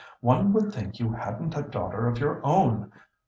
[0.21, 2.91] One would think you hadn't a daughter of your own.